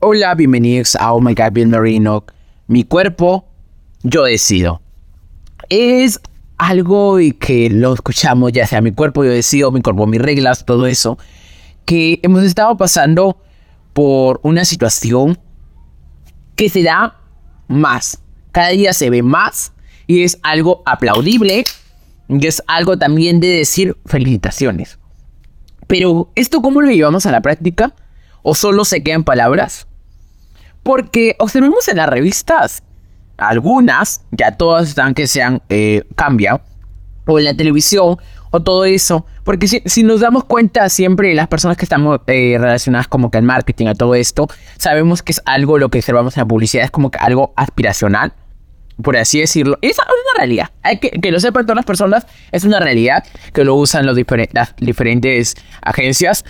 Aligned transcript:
Hola, 0.00 0.36
bienvenidos 0.36 0.94
a 0.94 1.12
Oh 1.12 1.20
My 1.20 1.34
God, 1.34 1.50
Bill 1.54 1.66
Marino. 1.66 2.24
Mi 2.68 2.84
cuerpo, 2.84 3.48
yo 4.04 4.22
decido. 4.22 4.80
Es 5.70 6.20
algo 6.56 7.18
y 7.18 7.32
que 7.32 7.68
lo 7.68 7.94
escuchamos, 7.94 8.52
ya 8.52 8.64
sea 8.64 8.80
mi 8.80 8.92
cuerpo, 8.92 9.24
yo 9.24 9.30
decido, 9.32 9.72
mi 9.72 9.82
cuerpo, 9.82 10.06
mis 10.06 10.22
reglas, 10.22 10.64
todo 10.64 10.86
eso. 10.86 11.18
Que 11.84 12.20
hemos 12.22 12.44
estado 12.44 12.76
pasando 12.76 13.42
por 13.92 14.38
una 14.44 14.64
situación 14.64 15.36
que 16.54 16.68
se 16.68 16.84
da 16.84 17.20
más. 17.66 18.22
Cada 18.52 18.68
día 18.68 18.92
se 18.92 19.10
ve 19.10 19.24
más 19.24 19.72
y 20.06 20.22
es 20.22 20.38
algo 20.44 20.84
aplaudible 20.86 21.64
y 22.28 22.46
es 22.46 22.62
algo 22.68 22.96
también 22.98 23.40
de 23.40 23.48
decir 23.48 23.96
felicitaciones. 24.06 25.00
Pero, 25.88 26.30
¿esto 26.36 26.62
cómo 26.62 26.82
lo 26.82 26.88
llevamos 26.92 27.26
a 27.26 27.32
la 27.32 27.40
práctica? 27.40 27.96
¿O 28.42 28.54
solo 28.54 28.84
se 28.84 29.02
quedan 29.02 29.24
palabras? 29.24 29.87
Porque 30.88 31.36
observemos 31.38 31.86
en 31.88 31.98
las 31.98 32.08
revistas, 32.08 32.82
algunas, 33.36 34.22
ya 34.30 34.52
todas 34.52 34.88
están 34.88 35.12
que 35.12 35.26
se 35.26 35.42
han 35.42 35.60
eh, 35.68 36.04
cambiado, 36.14 36.62
o 37.26 37.38
en 37.38 37.44
la 37.44 37.54
televisión, 37.54 38.16
o 38.50 38.60
todo 38.62 38.86
eso. 38.86 39.26
Porque 39.44 39.68
si, 39.68 40.02
nos 40.02 40.20
damos 40.20 40.44
cuenta 40.44 40.88
siempre, 40.88 41.34
las 41.34 41.46
personas 41.48 41.76
que 41.76 41.84
estamos 41.84 42.20
eh, 42.26 42.56
relacionadas 42.58 43.06
como 43.06 43.30
que 43.30 43.36
al 43.36 43.44
marketing, 43.44 43.88
a 43.88 43.94
todo 43.94 44.14
esto, 44.14 44.48
sabemos 44.78 45.22
que 45.22 45.32
es 45.32 45.42
algo 45.44 45.76
lo 45.76 45.90
que 45.90 45.98
observamos 45.98 46.38
en 46.38 46.40
la 46.40 46.48
publicidad, 46.48 46.84
es 46.84 46.90
como 46.90 47.10
que 47.10 47.18
algo 47.18 47.52
aspiracional 47.54 48.32
por 49.02 49.16
así 49.16 49.40
decirlo. 49.40 49.78
Es 49.82 49.98
una 49.98 50.38
realidad. 50.38 50.70
Hay 50.82 50.98
que, 50.98 51.10
que 51.10 51.30
lo 51.30 51.38
sepan 51.38 51.66
todas 51.66 51.76
las 51.76 51.84
personas. 51.84 52.26
Es 52.50 52.64
una 52.64 52.80
realidad 52.80 53.24
que 53.52 53.62
lo 53.62 53.74
usan 53.76 54.06
los 54.06 54.18
las 54.52 54.74
diferentes 54.76 55.54
agencias. 55.82 56.44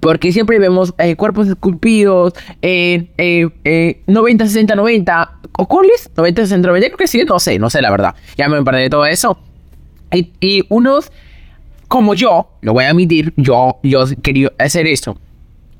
Porque 0.00 0.32
siempre 0.32 0.58
vemos 0.58 0.94
eh, 0.98 1.14
cuerpos 1.16 1.46
esculpidos, 1.48 2.32
eh, 2.62 3.10
eh, 3.18 4.02
90, 4.06 4.46
60, 4.46 4.74
90. 4.74 5.38
¿O 5.58 5.68
cuáles? 5.68 6.10
90, 6.16 6.42
60, 6.42 6.68
90. 6.68 6.86
Creo 6.88 6.98
que 6.98 7.06
sí, 7.06 7.22
no 7.24 7.38
sé, 7.38 7.58
no 7.58 7.68
sé 7.70 7.82
la 7.82 7.90
verdad. 7.90 8.14
Ya 8.36 8.48
me 8.48 8.62
perdí 8.62 8.82
de 8.82 8.90
todo 8.90 9.04
eso. 9.04 9.38
Y, 10.12 10.32
y, 10.40 10.64
unos, 10.70 11.12
como 11.88 12.14
yo, 12.14 12.50
lo 12.62 12.72
voy 12.72 12.84
a 12.84 12.90
admitir, 12.90 13.32
yo, 13.36 13.78
yo 13.82 14.04
quería 14.22 14.50
hacer 14.58 14.86
eso. 14.86 15.18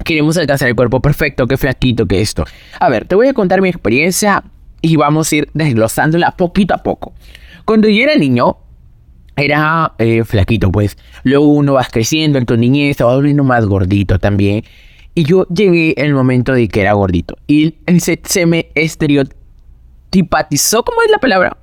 Queremos 0.04 0.36
alcanzar 0.36 0.68
el 0.68 0.76
cuerpo 0.76 1.00
perfecto, 1.00 1.46
que 1.46 1.56
flaquito, 1.56 2.06
que 2.06 2.20
esto. 2.20 2.44
A 2.78 2.88
ver, 2.88 3.06
te 3.06 3.14
voy 3.14 3.28
a 3.28 3.34
contar 3.34 3.60
mi 3.60 3.68
experiencia 3.68 4.44
y 4.82 4.96
vamos 4.96 5.30
a 5.32 5.36
ir 5.36 5.50
desglosándola 5.54 6.32
poquito 6.32 6.74
a 6.74 6.78
poco. 6.78 7.12
Cuando 7.64 7.88
yo 7.88 8.02
era 8.02 8.16
niño, 8.16 8.56
era 9.36 9.94
eh, 9.98 10.24
flaquito, 10.24 10.70
pues. 10.70 10.96
Luego 11.22 11.46
uno 11.46 11.74
va 11.74 11.84
creciendo 11.84 12.38
en 12.38 12.46
tu 12.46 12.56
niñez, 12.56 12.96
se 12.96 13.04
va 13.04 13.14
volviendo 13.14 13.44
más 13.44 13.66
gordito 13.66 14.18
también. 14.18 14.64
Y 15.14 15.24
yo 15.24 15.46
llegué 15.48 15.94
el 15.96 16.14
momento 16.14 16.52
de 16.52 16.68
que 16.68 16.82
era 16.82 16.92
gordito. 16.92 17.36
Y 17.46 17.74
se, 17.98 18.20
se 18.22 18.46
me 18.46 18.70
estereotipatizó, 18.74 20.84
¿cómo 20.84 21.02
es 21.02 21.10
la 21.10 21.18
palabra? 21.18 21.56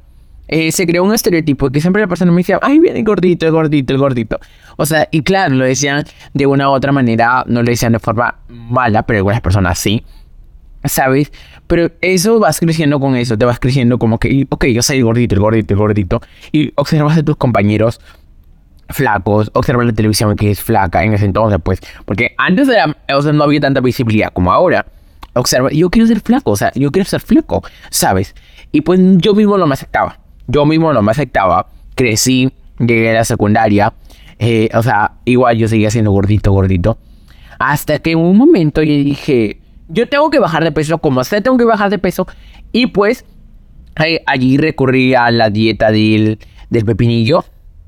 Eh, 0.50 0.72
se 0.72 0.88
creó 0.88 1.04
un 1.04 1.14
estereotipo 1.14 1.70
que 1.70 1.82
siempre 1.82 2.02
la 2.02 2.08
persona 2.08 2.32
me 2.32 2.38
decía, 2.38 2.60
ay, 2.62 2.80
viene 2.80 3.00
el 3.00 3.06
gordito, 3.06 3.46
el 3.46 3.52
gordito, 3.52 3.94
el 3.94 4.00
gordito. 4.00 4.40
O 4.78 4.86
sea, 4.86 5.08
y 5.12 5.22
claro, 5.22 5.56
lo 5.56 5.66
decían 5.66 6.06
de 6.34 6.46
una 6.46 6.70
u 6.70 6.74
otra 6.74 6.92
manera, 6.92 7.44
no 7.48 7.64
lo 7.64 7.70
decían 7.70 7.92
de 7.92 8.00
forma 8.00 8.40
mala, 8.48 9.04
pero 9.04 9.18
algunas 9.18 9.42
personas 9.42 9.78
sí. 9.78 10.04
¿sabes? 10.88 11.32
Pero 11.68 11.92
eso 12.02 12.40
vas 12.40 12.60
creciendo 12.60 13.00
con 13.00 13.16
eso, 13.16 13.38
te 13.38 13.46
vas 13.46 13.60
creciendo 13.60 14.00
como 14.00 14.20
que, 14.20 14.48
ok, 14.50 14.66
yo 14.68 14.82
soy 14.82 15.02
gordito, 15.02 15.36
el 15.36 15.42
gordito, 15.42 15.74
el 15.74 15.80
gordito, 15.80 16.22
y 16.52 16.72
observas 16.76 17.18
a 17.18 17.24
tus 17.24 17.36
compañeros 17.36 18.00
flacos, 18.90 19.52
observas 19.54 19.86
la 19.86 19.94
televisión 19.94 20.36
que 20.36 20.50
es 20.52 20.62
flaca 20.62 21.04
en 21.04 21.14
ese 21.14 21.26
entonces, 21.26 21.60
pues, 21.62 21.82
porque 22.06 22.34
antes 22.38 22.70
era, 22.70 22.96
o 23.14 23.22
no 23.34 23.44
había 23.44 23.60
tanta 23.60 23.82
visibilidad 23.82 24.32
como 24.32 24.52
ahora. 24.52 24.86
Observa, 25.34 25.70
yo 25.72 25.90
quiero 25.92 26.08
ser 26.08 26.22
flaco, 26.22 26.52
o 26.52 26.56
sea, 26.56 26.72
yo 26.74 26.92
quiero 26.92 27.08
ser 27.08 27.22
flaco, 27.22 27.62
¿sabes? 27.92 28.34
Y 28.72 28.82
pues 28.82 29.00
yo 29.18 29.36
mismo 29.36 29.58
no 29.58 29.68
me 29.68 29.74
aceptaba, 29.74 30.20
yo 30.48 30.66
mismo 30.66 30.92
no 30.94 31.02
me 31.04 31.12
aceptaba, 31.12 31.68
crecí, 31.94 32.52
llegué 32.80 33.12
a 33.12 33.14
la 33.14 33.24
secundaria, 33.24 33.94
eh, 34.40 34.70
o 34.74 34.82
sea, 34.82 35.14
igual 35.26 35.58
yo 35.58 35.68
seguía 35.68 35.92
siendo 35.92 36.12
gordito, 36.12 36.52
gordito, 36.52 36.98
hasta 37.60 38.00
que 38.00 38.12
en 38.12 38.20
un 38.20 38.36
momento 38.38 38.82
yo 38.82 38.94
dije, 38.94 39.60
yo 39.90 40.08
tengo 40.08 40.30
que 40.30 40.40
bajar 40.40 40.64
de 40.64 40.72
peso, 40.72 40.98
como 40.98 41.24
sé, 41.24 41.42
tengo 41.42 41.58
que 41.58 41.66
bajar 41.66 41.90
de 41.90 42.00
peso. 42.00 42.28
Y 42.72 42.88
pues 42.88 43.26
allí 44.26 44.58
recurrí 44.58 45.16
a 45.16 45.32
la 45.32 45.50
dieta 45.50 45.92
del, 45.92 46.40
pepinillo, 46.70 47.46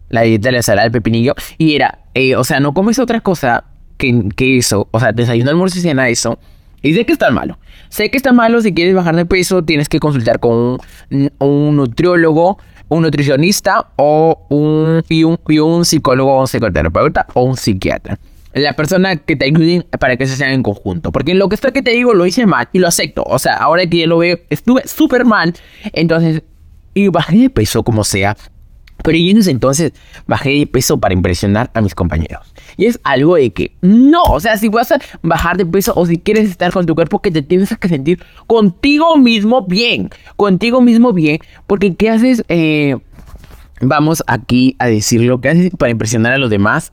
la 0.09 0.21
dieta 0.21 0.47
de 0.47 0.51
la 0.53 0.57
ensalada 0.59 0.83
del 0.83 0.91
pepinillo. 0.91 1.35
Y 1.57 1.75
era, 1.75 1.99
eh, 2.13 2.35
o 2.35 2.43
sea, 2.43 2.59
no 2.59 2.73
comes 2.73 2.99
otra 2.99 3.21
cosa 3.21 3.65
que, 3.97 4.29
que 4.35 4.57
eso. 4.57 4.87
O 4.91 4.99
sea, 4.99 5.11
desayuno, 5.11 5.49
almuerzo 5.49 5.79
y 5.79 5.81
cena 5.81 6.09
eso. 6.09 6.39
Y 6.81 6.93
sé 6.93 7.05
que 7.05 7.11
está 7.11 7.29
malo. 7.31 7.59
Sé 7.89 8.09
que 8.09 8.17
está 8.17 8.31
malo. 8.31 8.61
Si 8.61 8.73
quieres 8.73 8.95
bajar 8.95 9.15
de 9.15 9.25
peso, 9.25 9.63
tienes 9.63 9.89
que 9.89 9.99
consultar 9.99 10.39
con 10.39 10.79
un, 11.11 11.31
un 11.39 11.75
nutriólogo, 11.75 12.57
un 12.87 13.01
nutricionista 13.01 13.91
o 13.97 14.45
un, 14.49 15.03
y 15.09 15.25
un, 15.25 15.37
y 15.47 15.59
un 15.59 15.83
psicólogo 15.83 16.37
o 16.37 16.41
un 16.41 16.47
psicoterapeuta 16.47 17.27
o 17.33 17.43
un 17.43 17.57
psiquiatra 17.57 18.17
la 18.53 18.73
persona 18.73 19.17
que 19.17 19.35
te 19.35 19.45
ayuden 19.45 19.85
para 19.99 20.17
que 20.17 20.25
se 20.25 20.35
sean 20.35 20.51
en 20.51 20.63
conjunto. 20.63 21.11
Porque 21.11 21.33
lo 21.33 21.49
que 21.49 21.55
está 21.55 21.71
que 21.71 21.81
te 21.81 21.91
digo 21.91 22.13
lo 22.13 22.25
hice 22.25 22.45
mal 22.45 22.69
y 22.73 22.79
lo 22.79 22.87
acepto. 22.87 23.23
O 23.25 23.39
sea, 23.39 23.53
ahora 23.53 23.85
que 23.87 23.97
ya 23.97 24.07
lo 24.07 24.17
veo, 24.17 24.39
estuve 24.49 24.87
súper 24.87 25.25
mal. 25.25 25.53
Entonces, 25.93 26.43
y 26.93 27.07
bajé 27.09 27.37
de 27.37 27.49
peso 27.49 27.83
como 27.83 28.03
sea. 28.03 28.35
Pero 29.03 29.17
yo 29.17 29.31
en 29.31 29.37
ese 29.37 29.51
entonces 29.51 29.93
bajé 30.27 30.49
de 30.49 30.67
peso 30.67 30.99
para 30.99 31.13
impresionar 31.13 31.71
a 31.73 31.81
mis 31.81 31.95
compañeros. 31.95 32.53
Y 32.75 32.85
es 32.85 32.99
algo 33.03 33.35
de 33.35 33.51
que 33.51 33.71
no, 33.81 34.21
o 34.23 34.39
sea, 34.41 34.57
si 34.57 34.67
vas 34.67 34.91
a 34.91 34.99
bajar 35.21 35.55
de 35.55 35.65
peso 35.65 35.93
o 35.95 36.05
si 36.05 36.17
quieres 36.17 36.49
estar 36.49 36.73
con 36.73 36.85
tu 36.85 36.95
cuerpo, 36.95 37.21
que 37.21 37.31
te 37.31 37.41
tienes 37.41 37.75
que 37.77 37.87
sentir 37.87 38.21
contigo 38.45 39.17
mismo 39.17 39.65
bien. 39.65 40.09
Contigo 40.35 40.81
mismo 40.81 41.13
bien. 41.13 41.39
Porque 41.65 41.95
¿qué 41.95 42.09
haces? 42.09 42.43
Eh, 42.49 42.97
vamos 43.79 44.21
aquí 44.27 44.75
a 44.79 44.87
decir 44.87 45.21
lo 45.21 45.39
que 45.39 45.49
haces 45.49 45.71
para 45.77 45.91
impresionar 45.91 46.33
a 46.33 46.37
los 46.37 46.49
demás 46.49 46.91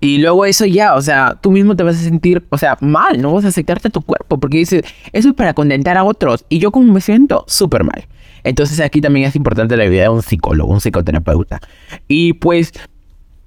y 0.00 0.18
luego 0.18 0.44
eso 0.44 0.64
ya, 0.64 0.94
o 0.94 1.02
sea, 1.02 1.36
tú 1.40 1.50
mismo 1.50 1.74
te 1.74 1.82
vas 1.82 1.96
a 1.96 2.00
sentir, 2.00 2.46
o 2.50 2.58
sea, 2.58 2.76
mal, 2.80 3.20
no 3.20 3.32
vas 3.32 3.44
a 3.44 3.48
aceptarte 3.48 3.88
a 3.88 3.90
tu 3.90 4.02
cuerpo, 4.02 4.38
porque 4.38 4.58
dices, 4.58 4.84
eso 5.12 5.30
es 5.30 5.34
para 5.34 5.54
contentar 5.54 5.96
a 5.96 6.04
otros. 6.04 6.44
Y 6.48 6.60
yo 6.60 6.70
como 6.70 6.92
me 6.92 7.00
siento 7.00 7.44
súper 7.48 7.82
mal. 7.82 8.06
Entonces 8.44 8.78
aquí 8.78 9.00
también 9.00 9.26
es 9.26 9.34
importante 9.34 9.76
la 9.76 9.86
vida 9.86 10.02
de 10.02 10.08
un 10.08 10.22
psicólogo, 10.22 10.72
un 10.72 10.80
psicoterapeuta. 10.80 11.60
Y 12.06 12.34
pues, 12.34 12.72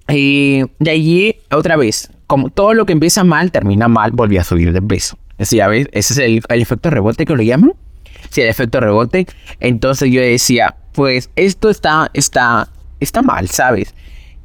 eh, 0.09 0.65
de 0.79 0.91
allí, 0.91 1.35
otra 1.51 1.77
vez, 1.77 2.11
como 2.27 2.49
todo 2.49 2.73
lo 2.73 2.85
que 2.85 2.93
empieza 2.93 3.23
mal, 3.23 3.51
termina 3.51 3.87
mal, 3.87 4.11
volví 4.11 4.37
a 4.37 4.43
subir 4.43 4.73
de 4.73 4.81
peso. 4.81 5.17
Así, 5.37 5.57
ya 5.57 5.73
ese 5.73 5.89
es 5.93 6.17
el, 6.17 6.41
el 6.49 6.61
efecto 6.61 6.89
rebote 6.89 7.25
que 7.25 7.35
lo 7.35 7.43
llaman. 7.43 7.73
Sí, 8.29 8.41
el 8.41 8.49
efecto 8.49 8.81
rebote. 8.81 9.25
Entonces 9.61 10.11
yo 10.11 10.21
decía, 10.21 10.75
pues 10.91 11.29
esto 11.37 11.69
está, 11.69 12.11
está, 12.13 12.67
está 12.99 13.21
mal, 13.21 13.47
¿sabes? 13.47 13.95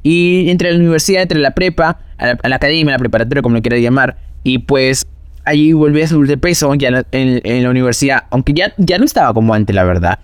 Y 0.09 0.49
entre 0.49 0.71
la 0.71 0.79
universidad, 0.79 1.23
entre 1.23 1.39
la 1.39 1.51
prepa, 1.51 1.99
a 2.17 2.47
la, 2.47 2.55
academia, 2.55 2.93
la 2.93 2.97
preparatoria, 2.97 3.41
como 3.41 3.57
lo 3.57 3.61
quieras 3.61 3.81
llamar, 3.81 4.15
y 4.41 4.59
pues 4.59 5.05
allí 5.43 5.73
volví 5.73 6.01
a 6.01 6.07
subir 6.07 6.29
de 6.29 6.37
peso 6.37 6.73
ya 6.75 7.03
en, 7.11 7.63
la 7.63 7.69
universidad, 7.69 8.23
aunque 8.29 8.53
ya, 8.53 8.73
ya 8.77 8.99
no 8.99 9.03
estaba 9.03 9.33
como 9.33 9.53
antes, 9.53 9.75
la 9.75 9.83
verdad. 9.83 10.19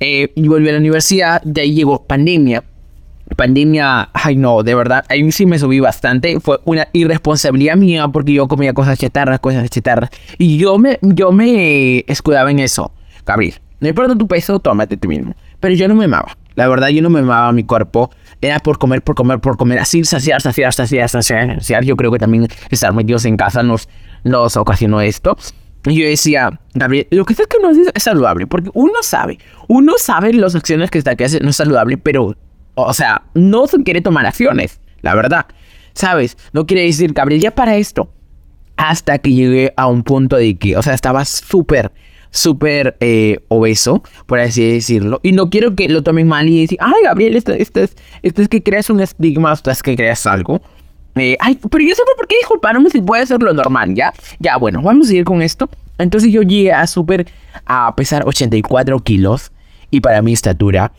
Eh, 0.00 0.32
y 0.34 0.48
volví 0.48 0.70
a 0.70 0.72
la 0.72 0.78
universidad, 0.78 1.42
de 1.42 1.60
ahí 1.60 1.74
llegó 1.74 2.02
pandemia. 2.06 2.64
Pandemia, 3.36 4.08
ay 4.14 4.36
no, 4.36 4.62
de 4.62 4.74
verdad, 4.74 5.04
ahí 5.10 5.30
sí 5.32 5.44
me 5.44 5.58
subí 5.58 5.80
bastante. 5.80 6.40
Fue 6.40 6.58
una 6.64 6.88
irresponsabilidad 6.94 7.76
mía 7.76 8.08
porque 8.08 8.32
yo 8.32 8.48
comía 8.48 8.72
cosas 8.72 8.98
chatarras, 8.98 9.38
cosas 9.40 9.68
chatarras. 9.68 10.08
Y 10.38 10.56
yo 10.56 10.78
me, 10.78 10.98
yo 11.02 11.30
me 11.30 12.06
escudaba 12.08 12.50
en 12.50 12.60
eso. 12.60 12.90
Gabriel, 13.26 13.56
no 13.80 13.88
importa 13.88 14.16
tu 14.16 14.26
peso, 14.26 14.58
tómate 14.60 14.96
tú 14.96 15.08
mismo. 15.08 15.34
Pero 15.60 15.74
yo 15.74 15.88
no 15.88 15.94
me 15.94 16.06
amaba. 16.06 16.37
La 16.58 16.66
verdad, 16.66 16.88
yo 16.88 17.02
no 17.02 17.08
me 17.08 17.20
amaba 17.20 17.52
mi 17.52 17.62
cuerpo. 17.62 18.10
Era 18.40 18.58
por 18.58 18.78
comer, 18.78 19.00
por 19.00 19.14
comer, 19.14 19.38
por 19.38 19.56
comer. 19.56 19.78
Así, 19.78 20.02
saciar, 20.02 20.42
saciar, 20.42 20.72
saciar, 20.72 21.08
saciar. 21.08 21.84
Yo 21.84 21.94
creo 21.94 22.10
que 22.10 22.18
también 22.18 22.48
estar 22.68 22.92
metidos 22.92 23.24
en 23.26 23.36
casa 23.36 23.62
nos, 23.62 23.88
nos 24.24 24.56
ocasionó 24.56 25.00
esto. 25.00 25.38
Y 25.84 25.94
yo 26.00 26.08
decía, 26.08 26.58
Gabriel, 26.74 27.06
lo 27.12 27.24
que 27.24 27.34
es 27.34 27.38
que 27.46 27.58
no 27.62 27.70
es, 27.70 28.02
saludable. 28.02 28.48
Porque 28.48 28.70
uno 28.74 28.94
sabe, 29.02 29.38
uno 29.68 29.92
sabe 29.98 30.32
las 30.32 30.56
acciones 30.56 30.90
que 30.90 30.98
está 30.98 31.14
que 31.14 31.26
hace 31.26 31.38
no 31.38 31.50
es 31.50 31.56
saludable, 31.56 31.96
pero, 31.96 32.34
o 32.74 32.92
sea, 32.92 33.22
no 33.34 33.68
se 33.68 33.80
quiere 33.84 34.00
tomar 34.00 34.26
acciones. 34.26 34.80
La 35.00 35.14
verdad. 35.14 35.46
¿Sabes? 35.94 36.36
No 36.52 36.66
quiere 36.66 36.82
decir, 36.82 37.12
Gabriel, 37.12 37.40
ya 37.40 37.54
para 37.54 37.76
esto. 37.76 38.12
Hasta 38.76 39.18
que 39.20 39.32
llegué 39.32 39.74
a 39.76 39.86
un 39.86 40.02
punto 40.02 40.34
de 40.34 40.58
que, 40.58 40.76
o 40.76 40.82
sea, 40.82 40.94
estaba 40.94 41.24
súper 41.24 41.92
súper 42.30 42.96
eh, 43.00 43.40
obeso, 43.48 44.02
por 44.26 44.40
así 44.40 44.72
decirlo. 44.72 45.20
Y 45.22 45.32
no 45.32 45.50
quiero 45.50 45.74
que 45.74 45.88
lo 45.88 46.02
tomen 46.02 46.28
mal 46.28 46.48
y 46.48 46.62
decir, 46.62 46.78
ay, 46.80 47.02
Gabriel, 47.04 47.36
esto, 47.36 47.52
esto, 47.52 47.80
es, 47.80 47.96
esto 48.22 48.42
es 48.42 48.48
que 48.48 48.62
creas 48.62 48.90
un 48.90 49.00
estigma, 49.00 49.52
esto 49.52 49.70
es 49.70 49.82
que 49.82 49.96
creas 49.96 50.26
algo. 50.26 50.60
Eh, 51.14 51.36
ay, 51.40 51.58
pero 51.70 51.84
yo 51.84 51.94
sé 51.94 52.02
por 52.16 52.26
qué 52.26 52.36
disculparme 52.36 52.90
si 52.90 53.00
puede 53.00 53.26
ser 53.26 53.42
lo 53.42 53.52
normal, 53.52 53.94
¿ya? 53.94 54.12
Ya, 54.38 54.56
bueno, 54.56 54.82
vamos 54.82 55.10
a 55.10 55.14
ir 55.14 55.24
con 55.24 55.42
esto. 55.42 55.68
Entonces 55.98 56.32
yo 56.32 56.42
llegué 56.42 56.72
a 56.72 56.86
súper, 56.86 57.26
a 57.66 57.94
pesar 57.96 58.22
84 58.26 58.98
kilos. 59.00 59.50
Y 59.90 60.00
para 60.00 60.20
mi 60.20 60.34
estatura, 60.34 60.92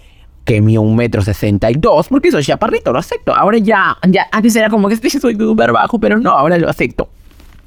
que 0.46 0.62
mío 0.62 0.82
un 0.82 0.96
metro 0.96 1.22
sesenta 1.22 1.70
y 1.70 1.76
dos, 1.76 2.08
porque 2.08 2.32
soy 2.32 2.44
chaparrito, 2.44 2.92
lo 2.92 3.00
acepto. 3.00 3.36
Ahora 3.36 3.60
ya, 3.60 3.98
ya, 4.08 4.28
antes 4.32 4.56
era 4.56 4.70
como 4.70 4.90
que 4.90 4.96
soy 5.20 5.36
súper 5.36 5.72
bajo, 5.72 6.00
pero 6.00 6.18
no, 6.18 6.32
ahora 6.32 6.58
lo 6.58 6.68
acepto. 6.70 7.08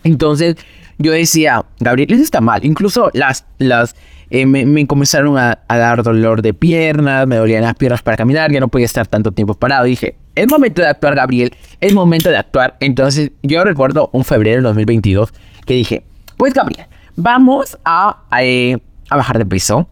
Entonces, 0.05 0.57
yo 1.03 1.13
decía, 1.13 1.65
Gabriel, 1.81 2.13
eso 2.13 2.23
está 2.23 2.41
mal. 2.41 2.65
Incluso 2.65 3.11
las, 3.13 3.45
las, 3.59 3.95
eh, 4.31 4.47
me, 4.47 4.87
comenzaron 4.87 5.37
a, 5.37 5.59
dar 5.69 6.03
dolor 6.03 6.43
de 6.43 6.55
piernas, 6.55 7.27
me 7.27 7.37
dolían 7.37 7.63
las 7.63 7.75
piernas 7.75 8.03
para 8.03 8.17
caminar, 8.17 8.51
ya 8.53 8.61
no 8.61 8.69
podía 8.69 8.87
estar 8.87 9.07
tanto 9.07 9.33
tiempo 9.33 9.55
parado. 9.55 9.85
Dije, 9.85 10.17
es 10.35 10.49
momento 10.49 10.81
de 10.81 10.89
actuar, 10.89 11.15
Gabriel, 11.15 11.55
es 11.81 11.93
momento 11.93 12.31
de 12.31 12.37
actuar. 12.37 12.77
Entonces, 12.81 13.33
yo 13.43 13.65
recuerdo 13.65 14.11
un 14.13 14.25
febrero 14.25 14.57
del 14.57 14.65
2022 14.65 15.33
que 15.67 15.75
dije, 15.75 16.05
pues 16.37 16.55
Gabriel, 16.55 16.87
vamos 17.17 17.79
a, 17.85 18.23
eh, 18.41 18.79
a 19.11 19.17
bajar 19.17 19.39
de 19.39 19.47
peso, 19.47 19.89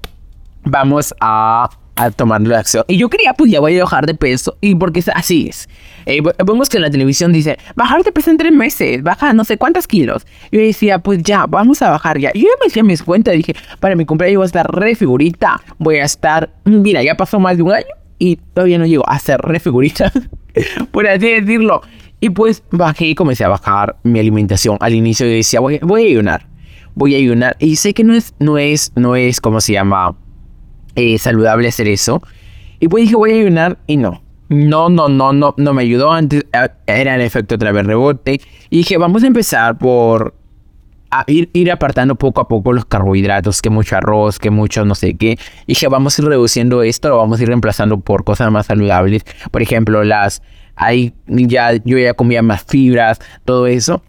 vamos 0.65 1.15
a 1.21 1.69
a 2.01 2.11
tomarlo 2.11 2.49
de 2.49 2.57
acción. 2.57 2.85
Y 2.89 2.97
yo 2.97 3.11
quería, 3.11 3.35
pues 3.35 3.51
ya 3.51 3.61
voy 3.61 3.79
a 3.79 3.85
bajar 3.85 4.07
de 4.07 4.15
peso. 4.15 4.57
Y 4.61 4.75
porque 4.75 5.05
así 5.15 5.49
es. 5.49 5.69
Eh, 6.07 6.23
vemos 6.47 6.71
que 6.71 6.79
en 6.79 6.83
la 6.83 6.91
televisión 6.91 7.33
dice, 7.33 7.59
bajar 7.77 8.03
de 8.03 8.11
peso 8.11 8.31
en 8.31 8.39
tres 8.39 8.53
meses, 8.53 9.03
baja 9.03 9.35
no 9.35 9.45
sé 9.45 9.59
cuántos 9.59 9.87
kilos. 9.87 10.27
Yo 10.51 10.61
decía, 10.61 10.99
pues 10.99 11.23
ya, 11.23 11.47
vamos 11.47 11.83
a 11.83 11.91
bajar 11.91 12.19
ya. 12.19 12.33
Yo 12.33 12.49
me 12.61 12.69
hacía 12.69 12.83
mis 12.83 13.03
cuentas, 13.03 13.35
dije, 13.35 13.55
para 13.81 13.97
mi 13.97 14.07
cumpleaños 14.07 14.39
voy 14.39 14.45
a 14.45 14.47
estar 14.47 14.75
re 14.75 14.95
figurita. 14.95 15.61
Voy 15.79 15.97
a 15.97 16.05
estar, 16.05 16.51
mira, 16.65 17.03
ya 17.03 17.17
pasó 17.17 17.39
más 17.39 17.59
de 17.59 17.65
un 17.65 17.73
año 17.73 17.87
y 18.19 18.37
todavía 18.37 18.79
no 18.79 18.87
llego 18.87 19.07
a 19.07 19.19
ser 19.19 19.39
re 19.41 19.61
figurita. 19.61 20.11
por 20.91 21.07
así 21.07 21.29
decirlo. 21.29 21.83
Y 22.21 22.31
pues 22.31 22.63
bajé 22.71 23.07
y 23.07 23.15
comencé 23.15 23.45
a 23.45 23.49
bajar 23.49 23.97
mi 24.05 24.21
alimentación. 24.21 24.79
Al 24.81 24.95
inicio 24.95 25.27
yo 25.27 25.33
decía, 25.33 25.61
voy, 25.61 25.79
voy 25.83 26.05
a 26.05 26.07
ayunar. 26.07 26.47
Voy 26.95 27.15
a 27.15 27.19
ayunar. 27.19 27.57
Y 27.59 27.77
sé 27.77 27.93
que 27.93 28.05
no 28.05 28.15
es, 28.15 28.35
no 28.39 28.57
es, 28.57 28.93
no 28.97 29.17
es, 29.17 29.41
como 29.41 29.61
se 29.61 29.75
llama? 29.75 30.17
Eh, 30.95 31.19
saludable 31.19 31.69
hacer 31.69 31.89
eso. 31.89 32.23
Y 32.79 32.89
pues 32.89 33.05
dije, 33.05 33.17
voy 33.17 33.33
a 33.33 33.35
ayunar 33.35 33.79
y 33.87 33.97
no. 33.97 34.23
No, 34.49 34.89
no, 34.89 35.09
no, 35.09 35.33
no, 35.33 35.55
no 35.57 35.75
me 35.75 35.83
ayudó. 35.83 36.11
Antes 36.11 36.45
era 36.87 37.15
el 37.15 37.21
efecto 37.21 37.55
otra 37.55 37.71
vez 37.73 37.87
rebote. 37.87 38.41
Y 38.69 38.79
dije, 38.79 38.97
vamos 38.99 39.23
a 39.23 39.29
empezar 39.29 39.79
por 39.79 40.35
ir, 41.27 41.51
ir 41.53 41.71
apartando 41.71 42.17
poco 42.17 42.41
a 42.41 42.49
poco 42.49 42.73
los 42.73 42.85
carbohidratos, 42.85 43.63
que 43.63 43.71
mucho 43.71 43.97
arroz, 43.97 44.39
que 44.39 44.51
mucho 44.51 44.85
no 44.85 44.95
sé 44.95 45.15
qué. 45.15 45.39
Y 45.67 45.75
dije, 45.75 45.89
vamos 45.89 46.19
a 46.19 46.23
ir 46.23 46.29
reduciendo 46.29 46.83
esto, 46.83 47.11
lo 47.11 47.19
vamos 47.19 47.39
a 47.39 47.43
ir 47.43 47.49
reemplazando 47.49 48.01
por 48.01 48.25
cosas 48.25 48.51
más 48.51 48.67
saludables. 48.67 49.25
Por 49.51 49.63
ejemplo, 49.63 50.03
las, 50.03 50.43
ahí 50.75 51.15
ya, 51.27 51.75
yo 51.85 51.99
ya 51.99 52.15
comía 52.15 52.43
más 52.43 52.65
fibras, 52.65 53.21
todo 53.45 53.67
eso. 53.67 54.03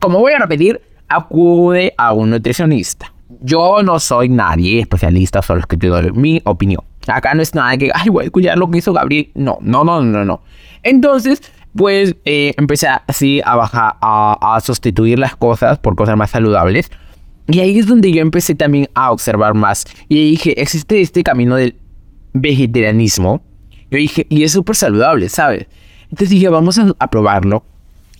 Como 0.00 0.18
voy 0.18 0.32
a 0.32 0.38
repetir, 0.38 0.82
acude 1.08 1.94
a 1.96 2.12
un 2.12 2.30
nutricionista 2.30 3.12
yo 3.40 3.82
no 3.82 3.98
soy 3.98 4.28
nadie 4.28 4.80
especialista, 4.80 5.42
solo 5.42 5.60
es 5.60 5.66
que 5.66 5.76
te 5.76 5.88
doy 5.88 6.12
mi 6.12 6.40
opinión. 6.44 6.82
Acá 7.06 7.34
no 7.34 7.42
es 7.42 7.54
nada 7.54 7.76
que, 7.76 7.90
ay, 7.94 8.08
voy 8.08 8.22
a 8.22 8.26
escuchar 8.26 8.58
lo 8.58 8.70
que 8.70 8.78
hizo 8.78 8.92
Gabriel. 8.92 9.30
No, 9.34 9.58
no, 9.60 9.84
no, 9.84 10.02
no, 10.02 10.24
no. 10.24 10.42
Entonces, 10.82 11.42
pues 11.76 12.16
eh, 12.24 12.54
empecé 12.56 12.88
así 13.06 13.40
a 13.44 13.56
bajar, 13.56 13.96
a, 14.00 14.56
a, 14.56 14.60
sustituir 14.60 15.18
las 15.18 15.36
cosas 15.36 15.78
por 15.78 15.96
cosas 15.96 16.16
más 16.16 16.30
saludables. 16.30 16.90
Y 17.48 17.60
ahí 17.60 17.78
es 17.78 17.86
donde 17.86 18.12
yo 18.12 18.20
empecé 18.20 18.54
también 18.54 18.88
a 18.94 19.10
observar 19.10 19.54
más. 19.54 19.84
Y 20.08 20.30
dije, 20.30 20.60
existe 20.60 21.00
este 21.00 21.22
camino 21.22 21.56
del 21.56 21.76
vegetarianismo. 22.34 23.42
Yo 23.90 23.98
dije, 23.98 24.26
y 24.30 24.44
es 24.44 24.52
súper 24.52 24.76
saludable, 24.76 25.28
¿sabes? 25.28 25.66
Entonces 26.04 26.30
dije, 26.30 26.48
vamos 26.48 26.78
a, 26.78 26.94
a 26.98 27.10
probarlo. 27.10 27.64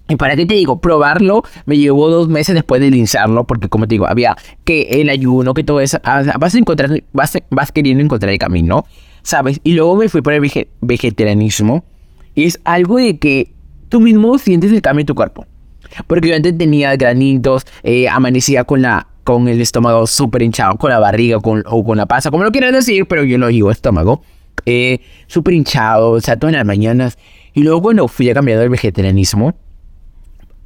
¿Y 0.08 0.16
para 0.16 0.36
qué 0.36 0.46
te 0.46 0.54
digo? 0.54 0.80
Probarlo 0.80 1.42
me 1.64 1.78
llevó 1.78 2.10
dos 2.10 2.28
meses 2.28 2.54
después 2.54 2.80
de 2.80 2.88
iniciarlo, 2.88 3.44
porque 3.44 3.68
como 3.68 3.86
te 3.86 3.94
digo, 3.94 4.06
había 4.06 4.36
que 4.64 4.82
el 4.82 5.08
ayuno, 5.08 5.54
que 5.54 5.64
todo 5.64 5.80
eso, 5.80 5.98
ah, 6.04 6.22
vas 6.38 6.54
a 6.54 6.58
encontrar, 6.58 7.02
vas, 7.12 7.38
vas 7.50 7.72
queriendo 7.72 8.02
encontrar 8.02 8.32
el 8.32 8.38
camino, 8.38 8.84
¿sabes? 9.22 9.60
Y 9.64 9.72
luego 9.74 9.96
me 9.96 10.08
fui 10.08 10.20
por 10.20 10.32
el 10.32 10.66
vegetarianismo, 10.80 11.84
y 12.34 12.44
es 12.44 12.60
algo 12.64 12.96
de 12.96 13.18
que 13.18 13.52
tú 13.88 14.00
mismo 14.00 14.38
sientes 14.38 14.72
el 14.72 14.82
cambio 14.82 15.02
en 15.02 15.06
tu 15.06 15.14
cuerpo. 15.14 15.46
Porque 16.06 16.28
yo 16.28 16.36
antes 16.36 16.56
tenía 16.56 16.96
granitos, 16.96 17.66
eh, 17.82 18.08
amanecía 18.08 18.64
con 18.64 18.82
la 18.82 19.08
con 19.24 19.46
el 19.46 19.60
estómago 19.60 20.06
súper 20.08 20.42
hinchado, 20.42 20.76
con 20.76 20.90
la 20.90 20.98
barriga 20.98 21.38
con, 21.38 21.62
o 21.66 21.84
con 21.84 21.96
la 21.96 22.06
pasa, 22.06 22.32
como 22.32 22.42
lo 22.42 22.50
quieras 22.50 22.72
decir, 22.72 23.06
pero 23.06 23.22
yo 23.22 23.38
lo 23.38 23.46
digo 23.46 23.70
estómago, 23.70 24.22
eh, 24.66 24.98
súper 25.28 25.54
hinchado, 25.54 26.10
o 26.10 26.20
sea, 26.20 26.36
todas 26.36 26.54
las 26.54 26.66
mañanas. 26.66 27.18
Y 27.54 27.62
luego 27.62 27.82
cuando 27.82 28.08
fui 28.08 28.28
a 28.30 28.34
cambiar 28.34 28.58
el 28.60 28.68
vegetarianismo, 28.68 29.54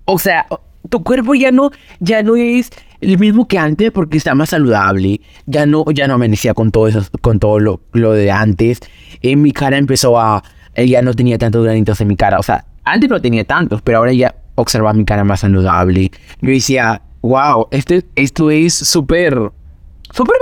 o 0.07 0.19
sea, 0.19 0.47
tu 0.89 1.03
cuerpo 1.03 1.35
ya 1.35 1.53
no, 1.53 1.71
ya 2.01 2.23
no 2.23 2.37
es 2.37 2.71
el 3.01 3.19
mismo 3.19 3.47
que 3.47 3.59
antes 3.59 3.91
porque 3.91 4.17
está 4.17 4.35
más 4.35 4.51
saludable. 4.51 5.21
Ya 5.47 5.67
no, 5.67 5.85
ya 5.93 6.09
no 6.09 6.15
amanecía 6.15 6.55
con 6.55 6.71
todo 6.71 6.89
eso, 6.89 7.03
con 7.21 7.39
todo 7.39 7.59
lo, 7.59 7.81
lo 7.93 8.13
de 8.13 8.31
antes. 8.31 8.81
En 9.21 9.43
mi 9.43 9.53
cara 9.53 9.77
empezó 9.77 10.19
a, 10.19 10.43
ya 10.77 11.03
no 11.03 11.15
tenía 11.15 11.39
tantos 11.39 11.65
granitos 11.65 12.01
en 12.01 12.09
mi 12.09 12.17
cara. 12.17 12.39
O 12.39 12.43
sea, 12.43 12.65
antes 12.85 13.11
no 13.11 13.21
tenía 13.21 13.45
tantos, 13.45 13.83
pero 13.83 13.99
ahora 13.99 14.13
ya 14.13 14.35
observaba 14.55 14.95
mi 14.95 15.05
cara 15.05 15.25
más 15.25 15.41
saludable. 15.41 16.11
Yo 16.41 16.51
decía, 16.51 17.03
wow, 17.23 17.69
este, 17.71 18.05
esto 18.15 18.51
es 18.51 18.75
súper, 18.75 19.53
súper 20.13 20.37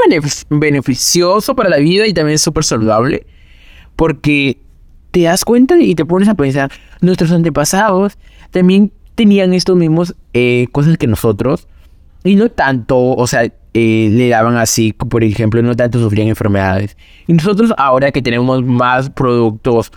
beneficioso 0.50 1.56
para 1.56 1.68
la 1.68 1.78
vida 1.78 2.06
y 2.06 2.12
también 2.12 2.38
súper 2.38 2.64
saludable. 2.64 3.26
Porque 3.96 4.60
te 5.10 5.22
das 5.22 5.44
cuenta 5.44 5.76
y 5.78 5.94
te 5.94 6.04
pones 6.04 6.28
a 6.28 6.34
pensar, 6.34 6.70
nuestros 7.00 7.30
antepasados 7.30 8.18
también 8.50 8.92
tenían 9.14 9.54
estos 9.54 9.76
mismos 9.76 10.14
eh, 10.32 10.66
cosas 10.72 10.98
que 10.98 11.06
nosotros 11.06 11.68
y 12.24 12.36
no 12.36 12.50
tanto, 12.50 12.98
o 12.98 13.26
sea, 13.26 13.44
eh, 13.44 14.08
le 14.10 14.28
daban 14.28 14.56
así, 14.56 14.92
por 14.92 15.24
ejemplo, 15.24 15.60
no 15.62 15.76
tanto 15.76 15.98
sufrían 15.98 16.28
enfermedades. 16.28 16.96
Y 17.26 17.34
nosotros 17.34 17.74
ahora 17.76 18.12
que 18.12 18.22
tenemos 18.22 18.62
más 18.64 19.10
productos 19.10 19.92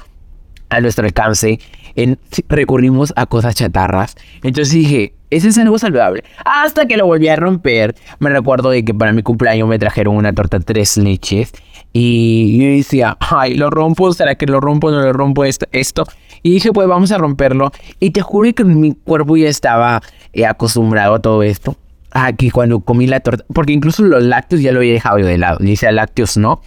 a 0.70 0.82
nuestro 0.82 1.06
alcance, 1.06 1.60
en, 1.96 2.20
recurrimos 2.50 3.14
a 3.16 3.26
cosas 3.26 3.56
chatarras. 3.56 4.16
Entonces 4.44 4.74
dije, 4.74 5.14
ese 5.30 5.50
es 5.50 5.58
algo 5.58 5.80
saludable. 5.80 6.24
Hasta 6.46 6.86
que 6.88 6.98
lo 6.98 7.06
volví 7.06 7.28
a 7.28 7.36
romper. 7.36 7.96
Me 8.20 8.30
recuerdo 8.30 8.70
de 8.70 8.84
que 8.84 8.94
para 8.94 9.14
mi 9.14 9.24
cumpleaños 9.24 9.68
me 9.68 9.80
trajeron 9.80 10.16
una 10.16 10.34
torta 10.34 10.60
tres 10.60 10.98
leches. 10.98 11.54
Y 12.00 12.60
yo 12.60 12.78
decía, 12.78 13.18
ay, 13.20 13.56
lo 13.56 13.72
rompo, 13.72 14.14
¿será 14.14 14.36
que 14.36 14.46
lo 14.46 14.60
rompo? 14.60 14.92
No 14.92 15.02
lo 15.02 15.14
rompo 15.14 15.44
esto, 15.46 15.66
esto. 15.72 16.04
Y 16.44 16.52
dije, 16.52 16.72
pues 16.72 16.88
vamos 16.88 17.12
a 17.12 17.18
romperlo. 17.18 17.72
Y 18.00 18.12
te 18.12 18.22
juro 18.22 18.54
que 18.54 18.64
mi 18.64 18.94
cuerpo 18.94 19.36
ya 19.36 19.50
estaba 19.50 20.04
eh, 20.32 20.46
acostumbrado 20.46 21.16
a 21.16 21.20
todo 21.24 21.42
esto. 21.42 21.76
Aquí 22.12 22.52
cuando 22.52 22.82
comí 22.82 23.08
la 23.08 23.20
torta, 23.22 23.46
porque 23.52 23.74
incluso 23.74 24.04
los 24.04 24.22
lácteos 24.22 24.62
ya 24.62 24.72
lo 24.74 24.78
había 24.78 24.94
dejado 24.94 25.18
de 25.18 25.40
lado. 25.40 25.58
Dice 25.60 25.92
lácteos 25.92 26.38
no. 26.38 26.62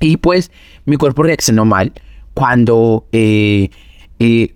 Y 0.00 0.18
pues 0.18 0.50
mi 0.84 0.96
cuerpo 0.96 1.22
reaccionó 1.22 1.64
mal 1.64 1.94
cuando 2.34 3.06
eh, 3.12 3.70
eh, 4.18 4.52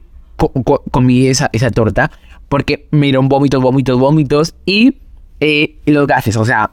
comí 0.90 1.26
esa, 1.26 1.48
esa 1.54 1.70
torta. 1.70 2.10
Porque 2.50 2.86
me 2.90 3.06
dieron 3.06 3.30
vómitos, 3.30 3.62
vómitos, 3.62 3.98
vómitos. 3.98 4.54
Y 4.66 4.96
los 5.86 6.06
gases, 6.06 6.36
o 6.36 6.44
sea, 6.44 6.70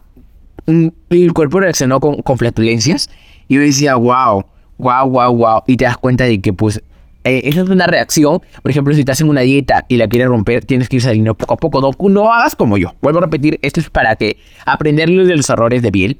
mm, 0.65 0.88
el 1.11 1.31
cuerpo 1.31 1.61
reaccionó 1.61 2.02
con, 2.02 2.21
con 2.21 2.37
flatulencias. 2.37 3.09
Y 3.49 3.56
yo 3.56 3.61
decía, 3.61 3.95
wow, 3.95 4.45
wow, 4.77 5.09
wow, 5.09 5.35
wow. 5.35 5.63
Y 5.68 5.75
te 5.75 5.83
das 5.83 5.97
cuenta 5.97 6.23
de 6.23 6.39
que 6.39 6.53
pues 6.53 6.81
eh, 7.25 7.41
esa 7.44 7.61
es 7.61 7.69
una 7.69 7.87
reacción. 7.87 8.41
Por 8.61 8.71
ejemplo, 8.71 8.94
si 8.94 9.01
estás 9.01 9.19
en 9.19 9.29
una 9.29 9.41
dieta 9.41 9.85
y 9.89 9.97
la 9.97 10.07
quieres 10.07 10.29
romper, 10.29 10.63
tienes 10.63 10.87
que 10.87 10.97
ir 10.97 11.01
saliendo 11.01 11.35
poco 11.35 11.56
a 11.56 11.57
poco. 11.57 11.81
No, 11.81 12.09
no 12.09 12.31
hagas 12.31 12.56
como 12.56 12.77
yo. 12.77 12.95
Vuelvo 13.01 13.19
a 13.19 13.23
repetir, 13.23 13.59
esto 13.61 13.81
es 13.81 13.89
para 13.89 14.15
que 14.15 14.37
aprender 14.65 15.09
de 15.09 15.35
los 15.35 15.49
errores 15.49 15.81
de 15.81 15.91
piel. 15.91 16.18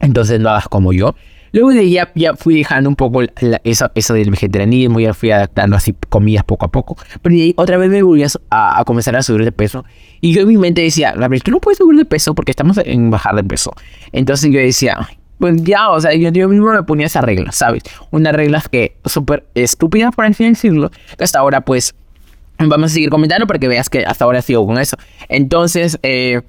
Entonces 0.00 0.38
no 0.40 0.50
hagas 0.50 0.68
como 0.68 0.92
yo. 0.92 1.14
Luego 1.52 1.70
de 1.70 1.88
ya, 1.88 2.12
ya 2.14 2.34
fui 2.34 2.58
dejando 2.58 2.90
un 2.90 2.96
poco 2.96 3.22
eso, 3.64 3.90
eso, 3.94 4.14
del 4.14 4.30
vegetarianismo, 4.30 5.00
ya 5.00 5.14
fui 5.14 5.30
adaptando 5.30 5.76
así 5.76 5.94
comidas 6.10 6.44
poco 6.44 6.66
a 6.66 6.68
poco. 6.70 6.98
Pero 7.22 7.34
ahí 7.34 7.54
otra 7.56 7.78
vez 7.78 7.88
me 7.88 8.02
volví 8.02 8.24
a, 8.24 8.28
a, 8.50 8.84
comenzar 8.84 9.16
a 9.16 9.22
subir 9.22 9.44
de 9.44 9.52
peso. 9.52 9.84
Y 10.20 10.34
yo 10.34 10.42
en 10.42 10.48
mi 10.48 10.58
mente 10.58 10.82
decía, 10.82 11.12
Gabriel, 11.12 11.42
tú 11.42 11.52
no 11.52 11.60
puedes 11.60 11.78
subir 11.78 11.96
de 11.96 12.04
peso 12.04 12.34
porque 12.34 12.50
estamos 12.50 12.78
en 12.84 13.10
bajar 13.10 13.36
de 13.36 13.44
peso. 13.44 13.72
Entonces 14.12 14.50
yo 14.52 14.58
decía, 14.58 15.08
pues 15.38 15.62
ya, 15.62 15.90
o 15.90 16.00
sea, 16.00 16.14
yo, 16.14 16.48
mismo 16.48 16.72
me 16.72 16.82
ponía 16.82 17.06
esa 17.06 17.20
regla, 17.20 17.52
¿sabes? 17.52 17.82
Unas 18.10 18.32
reglas 18.34 18.68
que 18.68 18.96
súper 19.04 19.46
estúpidas, 19.54 20.14
por 20.14 20.24
así 20.24 20.44
decirlo, 20.44 20.90
que 21.16 21.24
hasta 21.24 21.38
ahora, 21.38 21.60
pues, 21.60 21.94
vamos 22.58 22.90
a 22.90 22.94
seguir 22.94 23.10
comentando 23.10 23.46
para 23.46 23.58
que 23.58 23.68
veas 23.68 23.90
que 23.90 24.04
hasta 24.04 24.24
ahora 24.24 24.40
sigo 24.42 24.66
con 24.66 24.78
eso. 24.78 24.96
Entonces, 25.28 25.98
eh, 26.02 26.42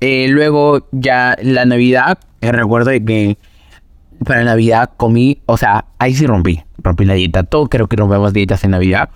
eh, 0.00 0.26
luego 0.28 0.88
ya 0.90 1.36
la 1.42 1.64
Navidad, 1.64 2.18
eh, 2.40 2.50
recuerdo 2.50 2.90
que 2.90 3.36
para 4.24 4.44
Navidad 4.44 4.90
comí, 4.96 5.40
o 5.46 5.56
sea, 5.56 5.84
ahí 5.98 6.14
sí 6.14 6.26
rompí, 6.26 6.62
rompí 6.78 7.04
la 7.04 7.14
dieta. 7.14 7.44
Todo 7.44 7.68
creo 7.68 7.88
que 7.88 7.96
rompemos 7.96 8.32
dietas 8.32 8.64
en 8.64 8.72
Navidad. 8.72 9.10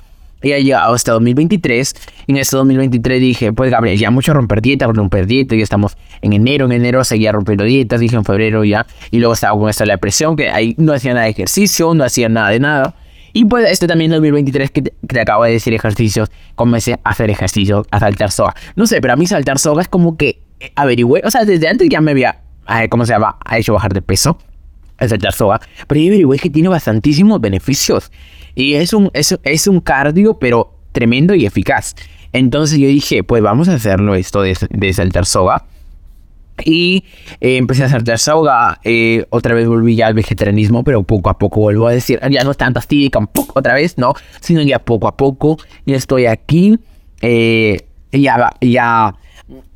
Y 0.47 0.53
ha 0.53 0.61
llegado 0.61 0.95
hasta 0.95 1.11
2023. 1.11 1.95
Y 2.29 2.33
en 2.33 2.39
este 2.39 2.57
2023 2.57 3.21
dije, 3.21 3.53
pues 3.53 3.69
Gabriel, 3.71 3.99
ya 3.99 4.13
mucho 4.13 4.33
romper 4.33 4.63
dieta, 4.63 4.87
romper 4.87 5.27
dieta. 5.27 5.57
Ya 5.57 5.65
estamos 5.65 5.97
en 6.23 6.35
enero. 6.35 6.67
En 6.67 6.73
enero 6.73 7.03
seguía 7.03 7.33
rompiendo 7.33 7.65
dietas. 7.65 7.99
Dije 7.99 8.15
en 8.15 8.25
febrero 8.25 8.63
ya. 8.63 8.87
Y 9.11 9.19
luego 9.19 9.35
estaba 9.35 9.59
con 9.59 9.69
esta 9.69 9.85
la 9.87 9.97
presión, 9.97 10.37
que 10.37 10.51
ahí 10.51 10.77
no 10.79 10.93
hacía 10.93 11.15
nada 11.15 11.25
de 11.25 11.33
ejercicio, 11.33 11.95
no 11.95 12.05
hacía 12.05 12.29
nada 12.29 12.51
de 12.51 12.61
nada. 12.61 12.95
Y 13.33 13.45
pues 13.47 13.69
este 13.69 13.89
también 13.89 14.13
2023 14.13 14.71
que 14.71 14.83
te, 14.83 15.21
acabo 15.21 15.43
de 15.43 15.51
decir 15.51 15.75
ejercicios, 15.75 16.31
comencé 16.55 16.95
a 16.95 17.11
hacer 17.11 17.29
ejercicios, 17.29 17.85
a 17.91 17.99
saltar 17.99 18.31
soga. 18.31 18.55
No 18.77 18.87
sé, 18.87 19.01
pero 19.01 19.15
a 19.15 19.17
mí 19.17 19.27
saltar 19.27 19.59
soga 19.59 19.83
es 19.83 19.89
como 19.89 20.17
que 20.17 20.41
averigüé, 20.75 21.23
o 21.23 21.31
sea, 21.31 21.45
desde 21.45 21.69
antes 21.69 21.89
ya 21.91 22.01
me 22.01 22.13
había, 22.13 22.41
eh, 22.69 22.89
¿cómo 22.89 23.05
se 23.05 23.13
llama? 23.13 23.37
Ha 23.45 23.59
hecho 23.59 23.75
bajar 23.75 23.93
de 23.93 24.01
peso, 24.01 24.39
saltar 24.99 25.33
soga, 25.33 25.61
pero 25.87 26.01
yo 26.01 26.09
averigüé 26.09 26.39
que 26.39 26.51
tiene 26.51 26.69
bastantísimos 26.69 27.41
beneficios. 27.41 28.11
Y 28.55 28.75
es 28.75 28.93
un, 28.93 29.11
es, 29.13 29.39
es 29.43 29.67
un 29.67 29.81
cardio, 29.81 30.39
pero 30.39 30.73
tremendo 30.93 31.35
y 31.35 31.45
eficaz. 31.45 31.95
Entonces 32.33 32.79
yo 32.79 32.89
dije, 32.89 33.23
pues 33.23 33.43
vamos 33.43 33.69
a 33.69 33.75
hacerlo 33.75 34.15
esto 34.15 34.43
de, 34.43 34.57
de 34.71 34.93
saltar 34.93 35.27
soga. 35.27 35.67
Y 36.65 37.05
eh, 37.41 37.59
empecé 37.59 37.85
a 37.85 37.89
saltar 37.89 38.19
soga. 38.19 38.81
Eh, 38.83 39.27
otra 39.31 39.55
vez 39.55 39.69
volví 39.69 39.95
ya 39.95 40.07
al 40.07 40.15
vegetarianismo, 40.15 40.85
pero 40.85 41.03
poco 41.03 41.31
a 41.31 41.39
poco 41.39 41.61
vuelvo 41.61 41.87
a 41.87 41.93
decir, 41.93 42.19
ya 42.31 42.45
no 42.45 42.51
es 42.51 42.57
tan 42.57 42.77
astídica, 42.77 43.21
otra 43.55 43.75
vez, 43.75 43.99
no, 43.99 44.15
sino 44.41 44.63
ya 44.63 44.79
poco 44.79 45.09
a 45.09 45.17
poco. 45.17 45.59
Ya 45.85 45.97
estoy 45.97 46.27
aquí. 46.27 46.79
Eh, 47.21 47.87
ya, 48.13 48.51
ya 48.61 49.15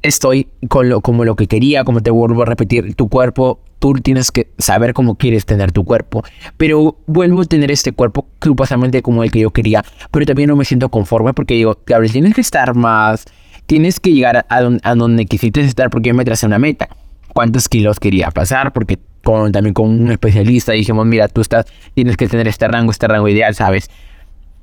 estoy 0.03 0.49
con 0.69 0.89
lo, 0.89 1.01
como 1.01 1.25
lo 1.25 1.37
que 1.37 1.47
quería, 1.47 1.85
como 1.85 2.01
te 2.01 2.11
vuelvo 2.11 2.43
a 2.43 2.47
repetir, 2.47 2.95
tu 2.95 3.09
cuerpo, 3.09 3.61
tú 3.79 3.95
tienes 3.95 4.31
que 4.31 4.49
saber 4.59 4.95
cómo 4.95 5.17
quieres 5.17 5.47
tener 5.47 5.73
tu 5.73 5.85
cuerpo, 5.85 6.23
pero 6.57 6.99
vuelvo 7.07 7.43
a 7.43 7.45
tener 7.45 7.71
este 7.71 7.93
cuerpo 7.93 8.27
supuestamente 8.41 9.03
como 9.03 9.25
el 9.25 9.31
que 9.31 9.41
yo 9.41 9.51
quería, 9.51 9.85
pero 10.11 10.27
también 10.27 10.49
no 10.49 10.57
me 10.57 10.65
siento 10.65 10.89
conforme 10.91 11.35
porque 11.35 11.55
digo, 11.55 11.79
Gabriel, 11.87 12.13
tienes 12.13 12.35
que 12.35 12.41
estar 12.41 12.75
más, 12.75 13.25
tienes 13.67 14.01
que 14.01 14.13
llegar 14.13 14.47
a, 14.49 14.95
donde, 14.95 15.27
quisiste 15.27 15.61
estar 15.61 15.91
porque 15.91 16.09
yo 16.11 16.15
me 16.15 16.25
tracé 16.25 16.47
una 16.47 16.59
meta, 16.59 16.89
cuántos 17.33 17.69
kilos 17.69 17.99
quería 17.99 18.31
pasar, 18.31 18.73
porque 18.73 18.99
con, 19.25 19.53
también 19.53 19.75
con 19.75 19.89
un 19.89 20.11
especialista 20.11 20.73
dijimos, 20.73 21.07
mira, 21.07 21.29
tú 21.29 21.41
estás, 21.41 21.67
tienes 21.95 22.17
que 22.17 22.29
tener 22.29 22.49
este 22.49 22.69
rango, 22.69 22.91
este 22.91 23.07
rango 23.09 23.29
ideal, 23.29 23.55
¿sabes? 23.55 23.91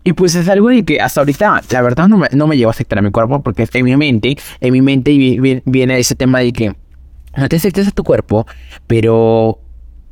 Y 0.08 0.14
pues 0.14 0.36
es 0.36 0.48
algo 0.48 0.70
de 0.70 0.86
que 0.86 1.02
hasta 1.02 1.20
ahorita, 1.20 1.62
la 1.70 1.82
verdad, 1.82 2.08
no 2.08 2.18
me, 2.18 2.30
no 2.32 2.48
me 2.48 2.56
llevo 2.56 2.70
a 2.70 2.72
aceptar 2.72 3.00
a 3.00 3.02
mi 3.02 3.12
cuerpo 3.12 3.44
porque 3.44 3.68
en 3.74 3.84
mi 3.84 3.98
mente, 3.98 4.38
en 4.62 4.72
mi 4.72 4.82
mente 4.82 5.12
viene 5.66 6.00
ese 6.00 6.16
tema 6.16 6.40
de 6.40 6.54
que 6.54 6.74
no 7.36 7.50
te 7.50 7.58
aceptes 7.58 7.90
a 7.90 7.92
tu 7.92 8.06
cuerpo, 8.06 8.48
pero 8.88 9.60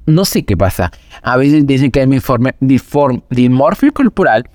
no 0.06 0.26
sé 0.26 0.44
qué 0.44 0.58
pasa. 0.58 0.92
A 1.22 1.38
veces 1.38 1.66
dicen 1.66 1.92
que 1.92 2.02
es 2.02 2.10
mi 2.10 2.20
forma, 2.20 2.54
dimorfia 3.30 3.92
corporal, 3.92 4.50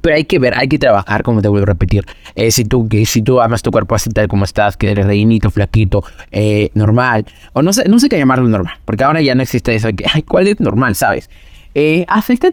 pero 0.00 0.16
hay 0.16 0.24
que 0.24 0.38
ver, 0.38 0.54
hay 0.56 0.68
que 0.68 0.78
trabajar, 0.78 1.22
como 1.24 1.42
te 1.42 1.48
vuelvo 1.48 1.64
a 1.64 1.66
repetir. 1.74 2.06
Eh, 2.34 2.50
si, 2.50 2.64
tú, 2.64 2.88
que, 2.88 3.04
si 3.04 3.20
tú 3.20 3.42
amas 3.42 3.60
tu 3.60 3.70
cuerpo 3.70 3.94
así 3.94 4.08
tal 4.08 4.28
como 4.28 4.46
estás, 4.46 4.78
que 4.78 4.90
eres 4.90 5.04
reinito, 5.04 5.50
flaquito, 5.50 6.02
eh, 6.32 6.70
normal, 6.72 7.26
o 7.52 7.60
no 7.60 7.74
sé, 7.74 7.86
no 7.86 7.98
sé 7.98 8.08
qué 8.08 8.16
llamarlo 8.16 8.48
normal, 8.48 8.78
porque 8.86 9.04
ahora 9.04 9.20
ya 9.20 9.34
no 9.34 9.42
existe 9.42 9.74
eso 9.74 9.88
de 9.88 9.96
que, 9.96 10.06
ay, 10.10 10.22
¿cuál 10.22 10.48
es 10.48 10.58
normal, 10.58 10.94
sabes? 10.94 11.28
Eh, 11.74 12.06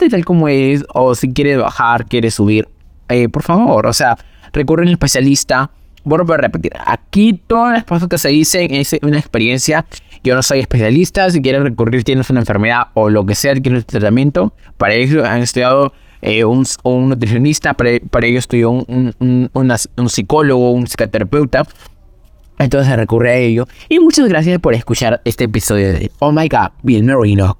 tal 0.09 0.25
como 0.25 0.47
es, 0.47 0.83
o 0.93 1.15
si 1.15 1.31
quieres 1.31 1.57
bajar, 1.57 2.05
quieres 2.05 2.35
subir, 2.35 2.67
eh, 3.09 3.29
por 3.29 3.43
favor, 3.43 3.85
o 3.85 3.93
sea, 3.93 4.17
recurre 4.53 4.83
a 4.83 4.85
un 4.85 4.91
especialista. 4.91 5.71
Bueno, 6.03 6.25
a 6.33 6.37
repetir, 6.37 6.71
aquí 6.83 7.39
todas 7.45 7.73
las 7.73 7.83
cosas 7.83 8.09
que 8.09 8.17
se 8.17 8.29
dicen 8.29 8.73
es 8.73 8.95
una 9.03 9.19
experiencia. 9.19 9.85
Yo 10.23 10.33
no 10.35 10.41
soy 10.41 10.59
especialista, 10.59 11.29
si 11.29 11.41
quieres 11.41 11.61
recurrir, 11.61 12.03
tienes 12.03 12.29
una 12.29 12.39
enfermedad 12.39 12.87
o 12.95 13.09
lo 13.09 13.25
que 13.25 13.35
sea, 13.35 13.53
quieres 13.53 13.85
tratamiento. 13.85 14.53
Para 14.77 14.95
ello 14.95 15.23
han 15.25 15.41
estudiado 15.41 15.93
eh, 16.21 16.43
un, 16.43 16.65
nutricionista, 16.83 17.73
para, 17.75 17.91
para 18.09 18.27
ello 18.27 18.39
estudió 18.39 18.71
un, 18.71 19.13
un, 19.19 19.49
un, 19.53 20.09
psicólogo, 20.09 20.71
un 20.71 20.87
psicoterapeuta. 20.87 21.67
Entonces 22.59 22.95
recurre 22.95 23.31
a 23.31 23.35
ello. 23.35 23.67
Y 23.89 23.99
muchas 23.99 24.27
gracias 24.27 24.59
por 24.59 24.73
escuchar 24.73 25.21
este 25.25 25.45
episodio 25.45 25.93
de 25.93 26.11
Oh 26.19 26.31
My 26.31 26.47
God, 26.47 26.69
Bill 26.83 27.03
Marino. 27.03 27.57